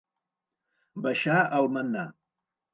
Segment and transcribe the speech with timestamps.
[1.05, 2.11] Baixar el mannà.